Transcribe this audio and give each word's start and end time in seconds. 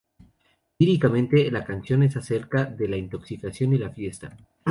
Líricamente, 0.79 1.51
la 1.51 1.63
canción 1.63 2.01
es 2.01 2.17
acerca 2.17 2.65
de 2.65 2.87
la 2.87 2.97
intoxicación 2.97 3.75
y 3.75 3.77
la 3.77 3.91
fiesta. 3.91 4.35